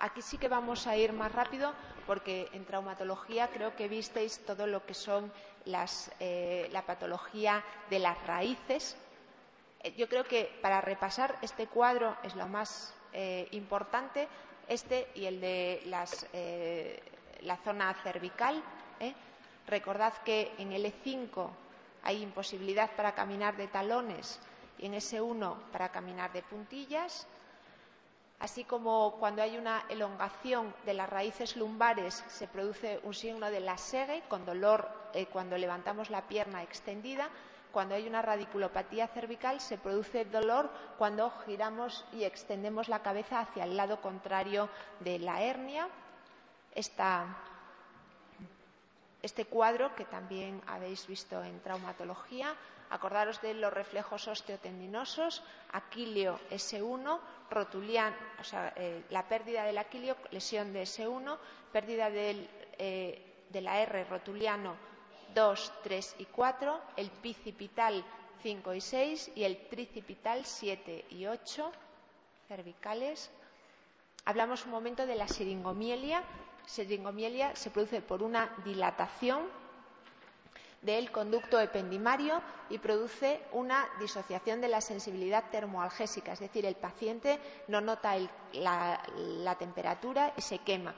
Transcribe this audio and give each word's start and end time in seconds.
Aquí 0.00 0.22
sí 0.22 0.38
que 0.38 0.48
vamos 0.48 0.88
a 0.88 0.96
ir 0.96 1.12
más 1.12 1.30
rápido 1.30 1.72
porque 2.06 2.48
en 2.52 2.64
traumatología 2.64 3.48
creo 3.48 3.76
que 3.76 3.86
visteis 3.86 4.44
todo 4.44 4.66
lo 4.66 4.84
que 4.84 4.94
son 4.94 5.32
eh, 6.18 6.68
la 6.72 6.82
patología 6.82 7.62
de 7.88 8.00
las 8.00 8.20
raíces. 8.26 8.96
Eh, 9.80 9.94
yo 9.96 10.08
creo 10.08 10.24
que 10.24 10.50
para 10.60 10.80
repasar 10.80 11.38
este 11.42 11.68
cuadro 11.68 12.16
es 12.24 12.34
lo 12.34 12.48
más 12.48 12.92
eh, 13.12 13.46
importante, 13.52 14.26
este 14.66 15.08
y 15.14 15.26
el 15.26 15.40
de 15.40 15.82
la 15.86 17.56
zona 17.58 17.94
cervical. 18.02 18.60
Recordad 19.68 20.12
que 20.24 20.52
en 20.58 20.72
el 20.72 20.84
E5 20.84 21.48
hay 22.02 22.20
imposibilidad 22.20 22.90
para 22.96 23.14
caminar 23.14 23.56
de 23.56 23.68
talones 23.68 24.40
y 24.78 24.86
en 24.86 24.94
S1 24.94 25.56
para 25.70 25.90
caminar 25.90 26.32
de 26.32 26.42
puntillas 26.42 27.28
así 28.42 28.64
como 28.64 29.12
cuando 29.20 29.40
hay 29.40 29.56
una 29.56 29.84
elongación 29.88 30.74
de 30.84 30.94
las 30.94 31.08
raíces 31.08 31.56
lumbares 31.56 32.24
se 32.26 32.48
produce 32.48 32.98
un 33.04 33.14
signo 33.14 33.48
de 33.48 33.60
la 33.60 33.78
segue 33.78 34.24
con 34.28 34.44
dolor 34.44 34.88
eh, 35.14 35.26
cuando 35.26 35.56
levantamos 35.56 36.10
la 36.10 36.26
pierna 36.26 36.64
extendida. 36.64 37.30
Cuando 37.70 37.94
hay 37.94 38.06
una 38.06 38.20
radiculopatía 38.20 39.06
cervical 39.06 39.60
se 39.60 39.78
produce 39.78 40.24
dolor 40.24 40.70
cuando 40.98 41.30
giramos 41.46 42.04
y 42.12 42.24
extendemos 42.24 42.88
la 42.88 43.00
cabeza 43.00 43.38
hacia 43.40 43.62
el 43.62 43.76
lado 43.76 44.00
contrario 44.00 44.68
de 44.98 45.20
la 45.20 45.40
hernia. 45.40 45.88
Este 49.22 49.44
cuadro 49.44 49.94
que 49.94 50.04
también 50.04 50.60
habéis 50.66 51.06
visto 51.06 51.42
en 51.42 51.60
traumatología 51.60 52.54
Acordaros 52.92 53.40
de 53.40 53.54
los 53.54 53.72
reflejos 53.72 54.28
osteotendinosos, 54.28 55.42
aquilio 55.72 56.38
S1, 56.50 57.18
rotulian, 57.48 58.14
o 58.38 58.44
sea, 58.44 58.74
eh, 58.76 59.02
la 59.08 59.26
pérdida 59.26 59.64
del 59.64 59.78
aquilio, 59.78 60.14
lesión 60.30 60.74
de 60.74 60.82
S1, 60.82 61.38
pérdida 61.72 62.10
eh, 62.12 63.46
de 63.48 63.60
la 63.62 63.80
R 63.80 64.04
rotuliano 64.04 64.76
2, 65.34 65.72
3 65.82 66.16
y 66.18 66.26
4, 66.26 66.80
el 66.96 67.10
bicipital 67.22 68.04
5 68.42 68.74
y 68.74 68.80
6 68.82 69.32
y 69.36 69.44
el 69.44 69.68
tricipital 69.68 70.44
7 70.44 71.06
y 71.08 71.24
8, 71.24 71.72
cervicales. 72.46 73.30
Hablamos 74.26 74.66
un 74.66 74.70
momento 74.70 75.06
de 75.06 75.14
la 75.14 75.28
siringomielia. 75.28 76.22
Siringomielia 76.66 77.54
se 77.56 77.70
produce 77.70 78.00
por 78.02 78.22
una 78.22 78.54
dilatación 78.64 79.42
del 80.82 81.12
conducto 81.12 81.60
ependimario 81.60 82.42
y 82.68 82.78
produce 82.78 83.40
una 83.52 83.86
disociación 84.00 84.60
de 84.60 84.68
la 84.68 84.80
sensibilidad 84.80 85.44
termoalgésica, 85.50 86.32
es 86.32 86.40
decir, 86.40 86.66
el 86.66 86.74
paciente 86.74 87.38
no 87.68 87.80
nota 87.80 88.16
la, 88.54 89.56
temperatura 89.58 90.32
y 90.36 90.40
se 90.40 90.58
quema. 90.58 90.94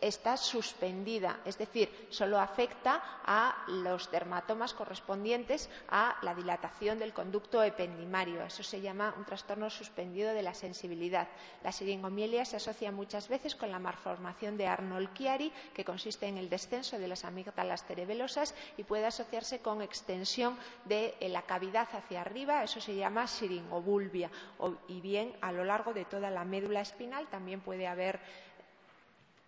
está 0.00 0.36
suspendida, 0.36 1.40
es 1.44 1.58
decir, 1.58 2.08
solo 2.10 2.40
afecta 2.40 3.02
a 3.24 3.64
los 3.68 4.10
dermatomas 4.10 4.72
correspondientes 4.74 5.68
a 5.88 6.16
la 6.22 6.34
dilatación 6.34 6.98
del 6.98 7.12
conducto 7.12 7.62
ependimario. 7.62 8.42
Eso 8.44 8.62
se 8.62 8.80
llama 8.80 9.14
un 9.18 9.24
trastorno 9.24 9.68
suspendido 9.70 10.32
de 10.32 10.42
la 10.42 10.54
sensibilidad. 10.54 11.28
La 11.62 11.72
siringomielia 11.72 12.44
se 12.44 12.56
asocia 12.56 12.92
muchas 12.92 13.28
veces 13.28 13.54
con 13.54 13.70
la 13.70 13.78
malformación 13.78 14.56
de 14.56 14.68
Arnold-Chiari, 14.68 15.52
que 15.74 15.84
consiste 15.84 16.26
en 16.26 16.38
el 16.38 16.48
descenso 16.48 16.98
de 16.98 17.08
las 17.08 17.24
amígdalas 17.24 17.84
cerebelosas 17.84 18.54
y 18.76 18.84
puede 18.84 19.01
asociarse 19.06 19.60
con 19.60 19.82
extensión 19.82 20.56
de 20.84 21.14
la 21.20 21.42
cavidad 21.42 21.88
hacia 21.92 22.20
arriba, 22.20 22.62
eso 22.62 22.80
se 22.80 22.94
llama 22.94 23.26
siringobulbia, 23.26 24.30
y 24.88 25.00
bien 25.00 25.34
a 25.40 25.52
lo 25.52 25.64
largo 25.64 25.92
de 25.92 26.04
toda 26.04 26.30
la 26.30 26.44
médula 26.44 26.80
espinal 26.80 27.26
también 27.28 27.60
puede 27.60 27.86
haber 27.86 28.20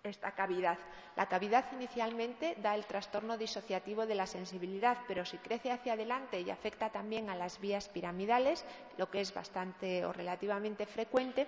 esta 0.03 0.33
cavidad. 0.33 0.79
La 1.17 1.27
cavidad 1.27 1.65
inicialmente 1.73 2.57
da 2.61 2.75
el 2.75 2.85
trastorno 2.85 3.39
disociativo 3.39 4.05
de 4.05 4.15
la 4.15 4.27
sensibilidad, 4.27 4.99
pero 5.09 5.25
si 5.25 5.39
crece 5.39 5.71
hacia 5.71 5.95
adelante 5.95 6.41
y 6.41 6.51
afecta 6.51 6.91
también 6.91 7.31
a 7.31 7.37
las 7.37 7.61
vías 7.61 7.89
piramidales, 7.89 8.65
lo 8.99 9.11
que 9.11 9.21
es 9.21 9.33
bastante 9.33 10.05
o 10.05 10.13
relativamente 10.13 10.87
frecuente, 10.87 11.47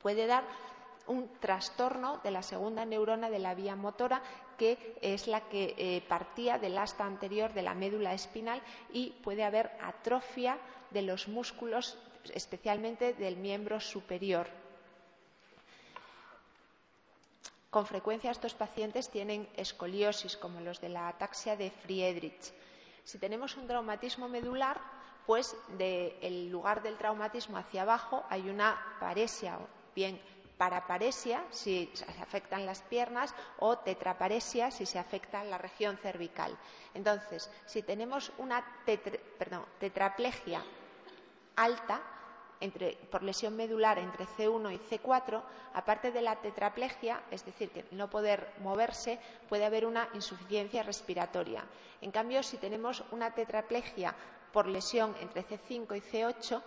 puede 0.00 0.26
dar 0.26 0.44
un 1.06 1.28
trastorno 1.40 2.18
de 2.18 2.30
la 2.30 2.42
segunda 2.42 2.84
neurona 2.84 3.30
de 3.30 3.38
la 3.38 3.54
vía 3.54 3.76
motora, 3.76 4.22
que 4.56 4.96
es 5.00 5.26
la 5.26 5.40
que 5.48 5.74
eh, 5.76 6.02
partía 6.08 6.58
del 6.58 6.78
asta 6.78 7.04
anterior 7.04 7.52
de 7.52 7.62
la 7.62 7.74
médula 7.74 8.14
espinal 8.14 8.60
y 8.92 9.10
puede 9.22 9.44
haber 9.44 9.70
atrofia 9.80 10.58
de 10.90 11.02
los 11.02 11.28
músculos, 11.28 11.98
especialmente 12.34 13.12
del 13.14 13.36
miembro 13.36 13.80
superior. 13.80 14.48
Con 17.70 17.86
frecuencia 17.86 18.30
estos 18.30 18.54
pacientes 18.54 19.10
tienen 19.10 19.48
escoliosis, 19.56 20.36
como 20.36 20.60
los 20.60 20.80
de 20.80 20.88
la 20.88 21.08
ataxia 21.08 21.56
de 21.56 21.70
Friedrich. 21.70 22.52
Si 23.04 23.18
tenemos 23.18 23.56
un 23.56 23.66
traumatismo 23.66 24.28
medular, 24.28 24.80
pues 25.26 25.56
del 25.76 26.48
lugar 26.48 26.82
del 26.82 26.96
traumatismo 26.96 27.58
hacia 27.58 27.82
abajo 27.82 28.24
hay 28.30 28.48
una 28.48 28.80
paresia, 28.98 29.58
bien 29.94 30.18
paraparesia 30.56 31.44
si 31.50 31.90
se 31.94 32.04
afectan 32.22 32.64
las 32.66 32.82
piernas 32.82 33.34
o 33.58 33.78
tetraparesia 33.78 34.70
si 34.70 34.86
se 34.86 34.98
afecta 34.98 35.44
la 35.44 35.58
región 35.58 35.96
cervical. 35.98 36.56
Entonces, 36.94 37.50
si 37.66 37.82
tenemos 37.82 38.32
una 38.38 38.64
tetraplegia 39.78 40.62
alta, 41.56 42.00
por 43.10 43.22
lesión 43.22 43.54
medular 43.54 43.98
entre 43.98 44.24
C1 44.24 44.72
y 44.72 44.78
C4, 44.78 45.42
aparte 45.74 46.10
de 46.10 46.22
la 46.22 46.36
tetraplegia, 46.36 47.22
es 47.30 47.44
decir, 47.44 47.70
que 47.70 47.84
no 47.90 48.08
poder 48.08 48.50
moverse, 48.60 49.20
puede 49.48 49.66
haber 49.66 49.84
una 49.84 50.08
insuficiencia 50.14 50.82
respiratoria. 50.82 51.64
En 52.00 52.10
cambio, 52.10 52.42
si 52.42 52.56
tenemos 52.56 53.04
una 53.10 53.34
tetraplegia 53.34 54.14
por 54.52 54.66
lesión 54.66 55.14
entre 55.20 55.44
C5 55.44 55.96
y 55.96 56.00
C8, 56.00 56.62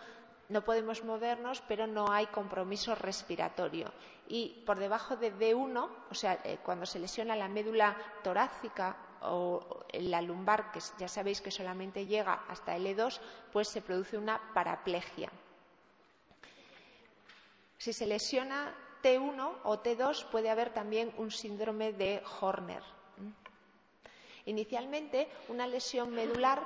no 0.49 0.63
podemos 0.63 1.03
movernos, 1.03 1.61
pero 1.67 1.87
no 1.87 2.11
hay 2.11 2.25
compromiso 2.27 2.95
respiratorio. 2.95 3.91
Y 4.27 4.63
por 4.65 4.79
debajo 4.79 5.15
de 5.15 5.33
D1, 5.33 5.89
o 6.09 6.15
sea, 6.15 6.39
eh, 6.43 6.57
cuando 6.63 6.85
se 6.85 6.99
lesiona 6.99 7.35
la 7.35 7.47
médula 7.47 7.95
torácica 8.23 8.97
o 9.21 9.85
la 9.93 10.21
lumbar, 10.21 10.71
que 10.71 10.79
ya 10.97 11.07
sabéis 11.07 11.41
que 11.41 11.51
solamente 11.51 12.05
llega 12.05 12.45
hasta 12.47 12.77
L2, 12.77 13.19
pues 13.51 13.67
se 13.67 13.81
produce 13.81 14.17
una 14.17 14.53
paraplegia. 14.53 15.29
Si 17.77 17.93
se 17.93 18.07
lesiona 18.07 18.73
T1 19.03 19.51
o 19.63 19.83
T2, 19.83 20.25
puede 20.25 20.49
haber 20.49 20.73
también 20.73 21.13
un 21.17 21.31
síndrome 21.31 21.93
de 21.93 22.21
Horner. 22.39 22.83
Inicialmente, 24.45 25.29
una 25.49 25.67
lesión 25.67 26.11
medular 26.11 26.61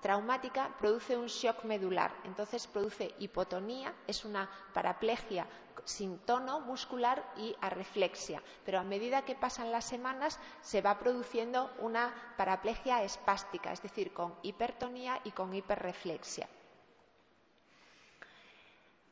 traumática 0.00 0.74
produce 0.78 1.16
un 1.16 1.26
shock 1.26 1.64
medular, 1.64 2.12
entonces 2.24 2.66
produce 2.66 3.14
hipotonía, 3.18 3.94
es 4.06 4.24
una 4.24 4.48
paraplegia 4.72 5.46
sin 5.84 6.18
tono 6.18 6.60
muscular 6.60 7.24
y 7.36 7.56
arreflexia, 7.60 8.42
pero 8.64 8.78
a 8.78 8.84
medida 8.84 9.22
que 9.22 9.34
pasan 9.34 9.72
las 9.72 9.84
semanas 9.84 10.38
se 10.60 10.82
va 10.82 10.98
produciendo 10.98 11.70
una 11.78 12.34
paraplegia 12.36 13.02
espástica, 13.02 13.72
es 13.72 13.82
decir, 13.82 14.12
con 14.12 14.34
hipertonía 14.42 15.20
y 15.24 15.30
con 15.30 15.54
hiperreflexia. 15.54 16.48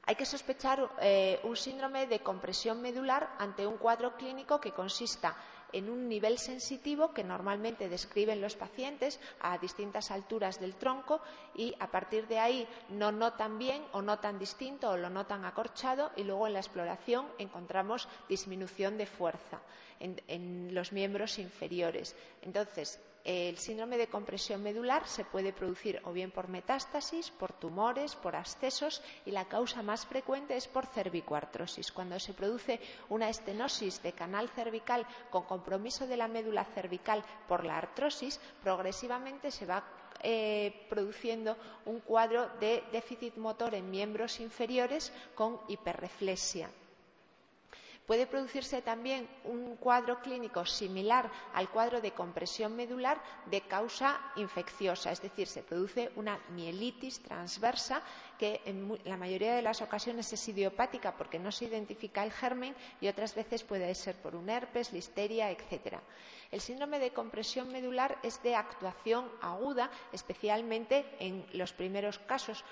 Hay 0.08 0.14
que 0.14 0.24
sospechar 0.24 0.88
eh, 1.00 1.41
un 1.42 1.56
síndrome 1.56 2.06
de 2.06 2.20
compresión 2.20 2.80
medular 2.80 3.34
ante 3.38 3.66
un 3.66 3.76
cuadro 3.76 4.14
clínico 4.16 4.60
que 4.60 4.70
consista 4.70 5.36
en 5.72 5.91
un 5.91 6.09
nivel 6.09 6.38
sensitivo 6.38 7.12
que 7.12 7.25
normalmente 7.25 7.88
describen 7.88 8.41
los 8.41 8.56
pacientes 8.56 9.21
a 9.41 9.59
distintas 9.59 10.10
alturas 10.10 10.60
del 10.60 10.75
tronco 10.75 11.21
y 11.54 11.75
a 11.81 11.91
partir 11.91 12.27
de 12.28 12.38
ahí 12.38 12.69
no 12.91 13.12
notan 13.12 13.59
bien 13.59 13.82
o 13.93 14.03
notan 14.03 14.38
distinto 14.38 14.91
o 14.91 14.97
lo 14.97 15.10
notan 15.10 15.44
acorchado 15.44 16.10
y 16.16 16.25
luego 16.25 16.47
en 16.47 16.54
la 16.54 16.60
exploración 16.60 17.27
encontramos 17.38 18.09
disminución 18.28 18.98
de 18.98 19.07
fuerza 19.07 19.60
en, 20.01 20.21
en 20.28 20.74
los 20.74 20.92
miembros 20.92 21.39
inferiores. 21.39 22.15
Entonces, 22.42 23.01
el 23.26 23.58
síndrome 23.58 23.98
de 23.98 24.06
compresión 24.06 24.62
medular 24.62 25.08
se 25.08 25.24
puede 25.24 25.52
producir 25.52 26.00
o 26.04 26.12
bien 26.12 26.30
por 26.30 26.46
metástasis, 26.46 27.32
por 27.32 27.52
tumores, 27.52 28.14
por 28.14 28.36
ascesos 28.36 29.02
y 29.24 29.32
la 29.32 29.46
causa 29.46 29.82
más 29.82 30.06
frecuente 30.06 30.56
es 30.56 30.68
por 30.68 30.86
cervicoartrosis. 30.86 31.90
Cuando 31.90 32.20
se 32.20 32.34
produce 32.34 32.78
una 33.08 33.28
estenosis 33.28 34.00
de 34.00 34.12
canal 34.12 34.48
cervical 34.50 35.04
con 35.30 35.42
compromiso 35.42 36.06
de 36.06 36.16
la 36.16 36.28
médula 36.28 36.64
cervical 36.66 37.24
por 37.48 37.64
la 37.64 37.78
artrosis, 37.78 38.38
progresivamente 38.62 39.50
se 39.50 39.66
va 39.66 39.82
eh, 40.22 40.86
produciendo 40.88 41.56
un 41.84 41.98
cuadro 42.00 42.48
de 42.60 42.84
déficit 42.92 43.36
motor 43.38 43.74
en 43.74 43.90
miembros 43.90 44.38
inferiores 44.38 45.12
con 45.34 45.58
hiperreflexia. 45.66 46.70
Puede 48.06 48.28
producirse 48.28 48.82
también 48.82 49.28
un 49.42 49.74
cuadro 49.76 50.20
clínico 50.20 50.64
similar 50.64 51.28
al 51.53 51.68
cuadro 51.68 52.00
de 52.00 52.12
compresión 52.12 52.76
medular 52.76 53.20
de 53.50 53.62
causa 53.62 54.20
infecciosa, 54.36 55.10
es 55.10 55.20
decir, 55.20 55.48
se 55.48 55.64
produce 55.64 56.12
una 56.14 56.38
mielitis 56.50 57.20
transversa 57.20 58.03
que 58.38 58.60
en 58.64 58.97
la 59.04 59.16
mayoría 59.16 59.56
de 59.56 59.62
las 59.62 59.82
ocasiones 59.82 60.32
es 60.32 60.48
idiopática 60.48 61.16
porque 61.16 61.41
no 61.41 61.50
se 61.50 61.64
identifica 61.64 62.22
el 62.22 62.30
germen 62.30 62.76
y 63.00 63.08
otras 63.08 63.34
veces 63.34 63.64
puede 63.64 63.92
ser 63.97 64.14
por 64.14 64.36
un 64.36 64.50
herpes, 64.50 64.92
listeria, 64.92 65.50
etc. 65.50 65.98
El 66.52 66.60
síndrome 66.60 67.00
de 67.00 67.12
compresión 67.12 67.72
medular 67.72 68.18
es 68.22 68.41
de 68.44 68.54
actuación 68.54 69.28
aguda, 69.42 69.91
especialmente 70.12 71.04
en 71.18 71.44
los 71.54 71.72
primeros 71.72 72.20
casos, 72.20 72.64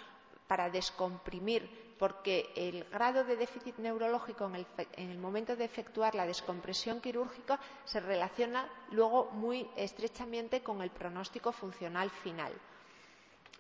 para 0.47 0.71
descomprimir 0.71 1.84
porque 1.99 2.51
el 2.57 2.85
grado 2.85 3.25
de 3.25 3.37
déficit 3.37 3.79
neurológico 3.79 4.47
en 4.47 5.11
el, 5.11 5.19
momento 5.19 5.57
de 5.57 5.65
efectuar 5.65 6.15
la 6.15 6.27
descompresión 6.27 7.01
quirúrgica 7.01 7.59
se 7.85 8.01
relaciona 8.01 8.69
luego 8.91 9.31
muy 9.33 9.69
estrechamente 9.77 10.63
con 10.63 10.83
el 10.83 10.91
pronóstico 10.91 11.53
funcional 11.53 12.11
final. 12.11 12.53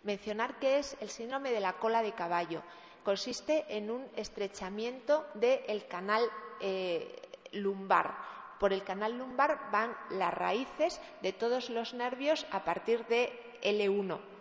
Mencionar 0.03 0.59
que 0.59 0.79
es 0.79 0.97
el 1.01 1.09
síndrome 1.09 1.51
de 1.51 1.61
la 1.61 1.75
cola 1.75 2.03
de 2.03 2.13
caballo. 2.13 2.63
Consiste 3.05 3.65
en 3.69 3.91
un 3.91 4.07
estrechamiento 4.17 5.27
del 5.35 5.87
canal 5.87 6.25
eh, 6.61 7.23
lumbar. 7.53 8.17
Por 8.59 8.73
el 8.73 8.83
canal 8.85 9.17
lumbar 9.17 9.71
van 9.71 9.97
las 10.11 10.33
raíces 10.33 11.01
de 11.23 11.33
todos 11.33 11.71
los 11.71 11.95
nervios 11.95 12.47
a 12.51 12.65
partir 12.65 13.07
de 13.07 13.33
L1, 13.63 14.34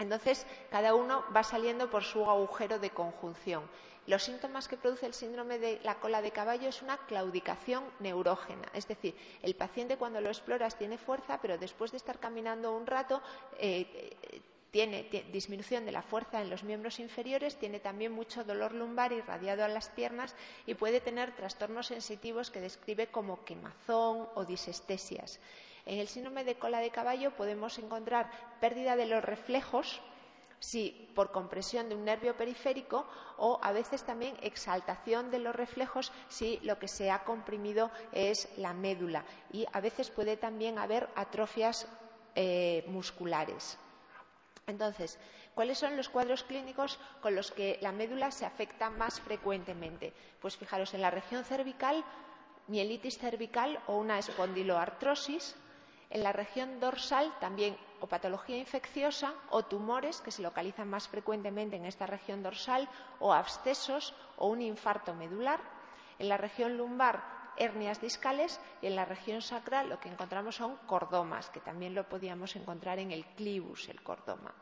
entonces, 0.00 0.46
cada 0.70 0.94
uno 0.94 1.24
va 1.34 1.42
saliendo 1.42 1.90
por 1.90 2.02
su 2.02 2.28
agujero 2.28 2.78
de 2.78 2.90
conjunción. 2.90 3.62
Los 4.06 4.24
síntomas 4.24 4.66
que 4.66 4.76
produce 4.76 5.06
el 5.06 5.14
síndrome 5.14 5.58
de 5.58 5.78
la 5.84 6.00
cola 6.00 6.22
de 6.22 6.32
caballo 6.32 6.68
es 6.68 6.82
una 6.82 6.96
claudicación 7.06 7.84
neurógena, 8.00 8.66
es 8.74 8.88
decir, 8.88 9.14
el 9.42 9.54
paciente 9.54 9.98
cuando 9.98 10.20
lo 10.20 10.30
exploras 10.30 10.76
tiene 10.76 10.98
fuerza, 10.98 11.38
pero 11.40 11.58
después 11.58 11.90
de 11.90 11.98
estar 11.98 12.18
caminando 12.18 12.74
un 12.74 12.86
rato 12.86 13.22
eh, 13.58 14.42
tiene, 14.70 15.08
disminución 15.32 15.84
de 15.84 15.92
la 15.92 16.02
fuerza 16.02 16.40
en 16.40 16.50
los 16.50 16.64
miembros 16.64 16.98
inferiores, 16.98 17.56
tiene 17.56 17.80
también 17.80 18.12
mucho 18.12 18.44
dolor 18.44 18.72
lumbar 18.72 19.12
irradiado 19.12 19.64
a 19.64 19.68
las 19.68 19.90
piernas 19.90 20.34
y 20.66 20.74
puede 20.74 21.00
tener 21.00 21.34
trastornos 21.34 21.88
sensitivos 21.88 22.50
que 22.50 22.60
describe 22.60 23.08
como 23.08 23.44
quemazón 23.44 24.28
o 24.34 24.44
disestesias. 24.44 25.40
En 25.86 25.98
el 25.98 26.08
síndrome 26.08 26.44
de 26.44 26.56
cola 26.56 26.80
de 26.80 26.90
caballo 26.90 27.34
podemos 27.36 27.78
encontrar 27.78 28.30
pérdida 28.60 28.96
de 28.96 29.06
los 29.06 29.24
reflejos, 29.24 30.00
sí, 30.58 31.10
por 31.14 31.32
compresión 31.32 31.88
de 31.88 31.94
un 31.94 32.04
nervio 32.04 32.36
periférico 32.36 33.06
o 33.38 33.58
a 33.62 33.72
veces 33.72 34.04
también 34.04 34.36
exaltación 34.42 35.30
de 35.30 35.38
los 35.38 35.54
reflejos 35.54 36.12
si 36.28 36.58
lo 36.62 36.78
que 36.78 36.88
se 36.88 37.10
ha 37.10 37.24
comprimido 37.24 37.90
es 38.12 38.48
la 38.58 38.74
médula. 38.74 39.24
Y 39.52 39.66
a 39.72 39.80
veces 39.80 40.10
puede 40.10 40.36
también 40.36 40.78
haber 40.78 41.08
atrofias 41.16 41.88
eh, 42.34 42.84
musculares. 42.88 43.78
Entonces, 44.66 45.18
¿cuáles 45.54 45.78
son 45.78 45.96
los 45.96 46.08
cuadros 46.08 46.44
clínicos 46.44 46.98
con 47.20 47.34
los 47.34 47.50
que 47.50 47.78
la 47.80 47.92
médula 47.92 48.30
se 48.30 48.46
afecta 48.46 48.90
más 48.90 49.20
frecuentemente? 49.20 50.12
Pues 50.40 50.56
fijaros, 50.56 50.94
en 50.94 51.00
la 51.00 51.10
región 51.10 51.44
cervical, 51.44 52.04
mielitis 52.68 53.18
cervical 53.18 53.82
o 53.88 53.96
una 53.96 54.18
espondiloartrosis, 54.18 55.56
en 56.10 56.22
la 56.22 56.32
región 56.32 56.80
dorsal 56.80 57.32
también 57.40 57.76
o 58.00 58.06
patología 58.06 58.58
infecciosa 58.58 59.32
o 59.50 59.64
tumores 59.64 60.20
que 60.20 60.30
se 60.30 60.42
localizan 60.42 60.88
más 60.90 61.08
frecuentemente 61.08 61.76
en 61.76 61.86
esta 61.86 62.06
región 62.06 62.42
dorsal 62.42 62.88
o 63.20 63.32
abscesos 63.32 64.14
o 64.36 64.48
un 64.48 64.60
infarto 64.60 65.14
medular. 65.14 65.60
En 66.18 66.28
la 66.28 66.36
región 66.36 66.76
lumbar 66.76 67.22
hernias 67.56 68.00
discales 68.00 68.60
y 68.82 68.86
en 68.86 68.96
la 68.96 69.04
región 69.04 69.40
sacral 69.40 69.88
lo 69.88 70.00
que 70.00 70.08
encontramos 70.08 70.56
son 70.56 70.76
cordomas, 70.86 71.50
que 71.50 71.60
también 71.60 71.94
lo 71.94 72.08
podíamos 72.08 72.56
encontrar 72.56 72.98
en 72.98 73.12
el 73.12 73.24
clivus, 73.36 73.88
el 73.88 74.02
cordoma. 74.02 74.52